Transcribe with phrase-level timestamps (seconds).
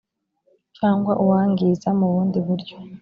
[0.77, 2.75] cyangwa uwangiza mu bundi buryo